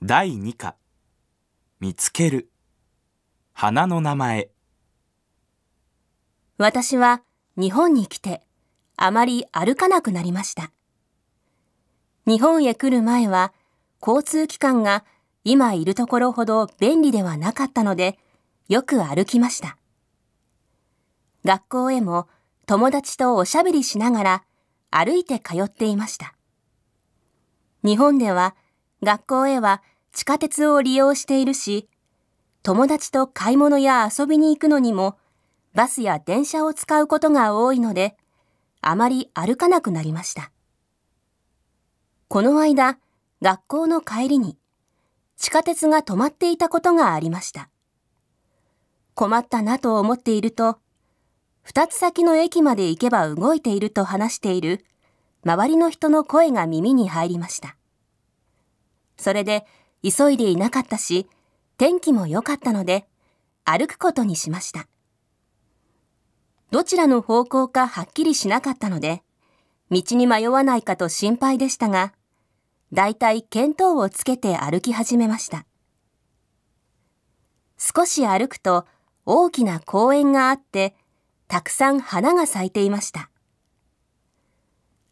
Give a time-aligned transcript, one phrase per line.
[0.00, 0.76] 第2課
[1.80, 2.52] 見つける
[3.52, 4.48] 花の名前
[6.56, 7.22] 私は
[7.56, 8.42] 日本に来て
[8.96, 10.70] あまり歩かなくなりました。
[12.28, 13.52] 日本へ来る前は
[14.00, 15.04] 交通機関が
[15.42, 18.20] 今いるところほど便利ではなかったので
[18.68, 19.78] よく歩きました。
[21.44, 22.28] 学校へも
[22.66, 24.44] 友達とおしゃべりしながら
[24.92, 26.36] 歩いて通っていました。
[27.82, 28.54] 日本では
[29.02, 31.88] 学校へは地下鉄を利用しているし、
[32.62, 35.16] 友達と買い物や遊びに行くのにも
[35.74, 38.16] バスや電車を使うことが多いので、
[38.80, 40.50] あまり歩かなくなりました。
[42.28, 42.98] この間、
[43.40, 44.58] 学校の帰りに
[45.36, 47.70] 地下鉄が止まっていたことがありました。
[49.14, 50.78] 困ったなと思っていると、
[51.62, 54.84] 二つ先の駅まで行けば動いていると話している
[55.44, 57.77] 周りの人の声が耳に入りました。
[59.28, 59.66] それで
[60.02, 61.28] 急いでいなかったし、
[61.76, 63.04] 天気も良かったので
[63.62, 64.88] 歩くことにしました。
[66.70, 69.22] どちらの方向かはっきりしなかったので、
[69.90, 72.14] 道に迷わないかと心配でしたが、
[72.90, 75.66] だいたい見当をつけて歩き始めました。
[77.76, 78.86] 少し歩くと
[79.26, 80.94] 大きな公園があって、
[81.48, 83.28] たくさん花が咲いていました。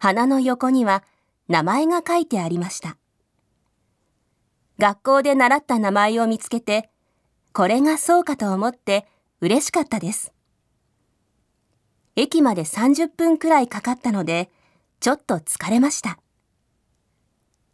[0.00, 1.04] 花の横には
[1.46, 2.96] 名前が書いてありました。
[4.80, 6.88] 学校で習った名前を見つけて、
[7.52, 9.06] これがそうかと思って
[9.42, 10.32] 嬉しかったです。
[12.16, 14.50] 駅まで30分くらいかかったので、
[14.98, 16.18] ちょっと疲れました。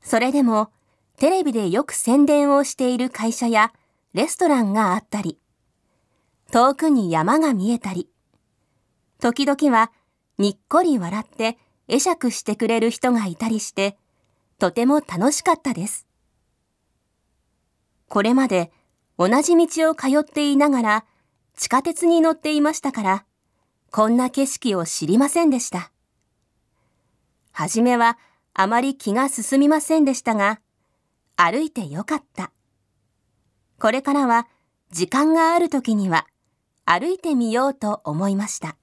[0.02, 0.72] それでも、
[1.16, 3.72] テレビでよく宣伝をしている会社や
[4.12, 5.38] レストランがあったり、
[6.50, 8.10] 遠くに山が見えたり、
[9.20, 9.92] 時々は
[10.38, 11.56] にっこり笑って
[11.88, 13.96] 会釈してくれる人がいたりして、
[14.58, 16.05] とても楽しかったです。
[18.08, 18.70] これまで
[19.18, 21.04] 同じ道を通っていながら
[21.56, 23.24] 地下鉄に乗っていましたから、
[23.90, 25.90] こんな景色を知りませんでした。
[27.52, 28.18] はじめは
[28.52, 30.60] あまり気が進みませんでしたが、
[31.36, 32.52] 歩いてよかった。
[33.78, 34.48] これからは
[34.90, 36.26] 時間がある時には
[36.84, 38.76] 歩いてみようと思いました。